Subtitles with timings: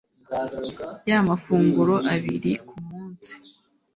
[1.09, 3.33] Ya mafunguro abiri ku munsi